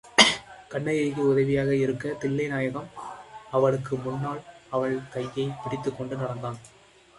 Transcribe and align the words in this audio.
கண்ணகிக்கு 0.69 1.27
உதவியாக 1.27 1.75
இருக்கத் 1.75 2.23
தில்லைநாயகம் 2.23 2.89
அவளுக்கு 3.51 3.95
முன்னால் 3.97 4.43
அவள் 4.69 4.99
கையைப் 5.09 5.55
பிடித்துக்கொண்டு 5.63 6.15
நடந்தான். 6.15 6.59